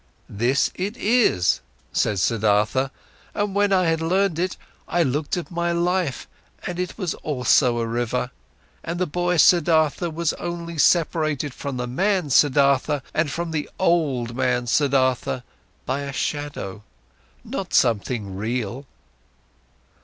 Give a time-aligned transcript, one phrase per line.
[0.31, 1.61] "This it is,"
[1.93, 2.89] said Siddhartha.
[3.35, 6.27] "And when I had learned it, I looked at my life,
[6.65, 8.31] and it was also a river,
[8.83, 14.35] and the boy Siddhartha was only separated from the man Siddhartha and from the old
[14.35, 15.43] man Siddhartha
[15.85, 16.81] by a shadow,
[17.43, 18.87] not by something real.